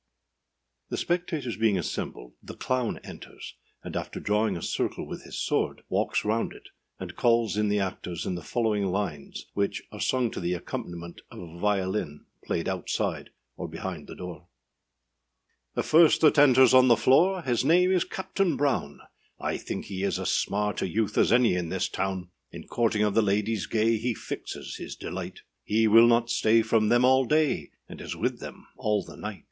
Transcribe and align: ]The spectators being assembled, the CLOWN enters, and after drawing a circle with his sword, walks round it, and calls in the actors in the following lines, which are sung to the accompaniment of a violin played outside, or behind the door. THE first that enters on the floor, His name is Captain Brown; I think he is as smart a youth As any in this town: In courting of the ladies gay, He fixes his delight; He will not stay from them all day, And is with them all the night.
]The 0.89 0.97
spectators 0.97 1.57
being 1.57 1.77
assembled, 1.77 2.33
the 2.41 2.55
CLOWN 2.55 2.97
enters, 3.03 3.53
and 3.83 3.95
after 3.95 4.19
drawing 4.19 4.57
a 4.57 4.61
circle 4.63 5.05
with 5.05 5.25
his 5.25 5.37
sword, 5.37 5.83
walks 5.89 6.25
round 6.25 6.53
it, 6.53 6.69
and 6.99 7.15
calls 7.15 7.55
in 7.55 7.69
the 7.69 7.77
actors 7.79 8.25
in 8.25 8.33
the 8.33 8.41
following 8.41 8.85
lines, 8.87 9.45
which 9.53 9.83
are 9.91 9.99
sung 9.99 10.31
to 10.31 10.39
the 10.39 10.55
accompaniment 10.55 11.21
of 11.29 11.37
a 11.39 11.59
violin 11.59 12.25
played 12.43 12.67
outside, 12.67 13.29
or 13.55 13.67
behind 13.67 14.07
the 14.07 14.15
door. 14.15 14.47
THE 15.75 15.83
first 15.83 16.21
that 16.21 16.39
enters 16.39 16.73
on 16.73 16.87
the 16.87 16.97
floor, 16.97 17.43
His 17.43 17.63
name 17.63 17.91
is 17.91 18.03
Captain 18.03 18.57
Brown; 18.57 19.01
I 19.39 19.55
think 19.57 19.85
he 19.85 20.01
is 20.01 20.17
as 20.19 20.31
smart 20.31 20.81
a 20.81 20.87
youth 20.89 21.15
As 21.15 21.31
any 21.31 21.53
in 21.53 21.69
this 21.69 21.87
town: 21.87 22.31
In 22.51 22.65
courting 22.67 23.03
of 23.03 23.13
the 23.13 23.21
ladies 23.21 23.67
gay, 23.67 23.97
He 23.97 24.15
fixes 24.15 24.77
his 24.77 24.95
delight; 24.95 25.41
He 25.63 25.87
will 25.87 26.07
not 26.07 26.31
stay 26.31 26.63
from 26.63 26.89
them 26.89 27.05
all 27.05 27.25
day, 27.25 27.69
And 27.87 28.01
is 28.01 28.15
with 28.15 28.39
them 28.39 28.65
all 28.77 29.03
the 29.05 29.15
night. 29.15 29.39